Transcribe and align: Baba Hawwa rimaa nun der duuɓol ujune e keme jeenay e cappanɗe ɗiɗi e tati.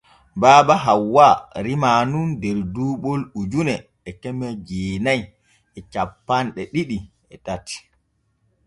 Baba 0.43 0.75
Hawwa 0.85 1.27
rimaa 1.65 1.99
nun 2.11 2.29
der 2.43 2.57
duuɓol 2.73 3.21
ujune 3.39 3.75
e 4.09 4.11
keme 4.21 4.47
jeenay 4.67 5.21
e 5.77 5.79
cappanɗe 5.91 6.61
ɗiɗi 6.73 6.97
e 7.33 7.35
tati. 7.45 7.75